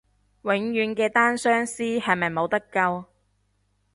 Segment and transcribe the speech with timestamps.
[0.41, 3.05] 永遠嘅單相思係咪冇得救？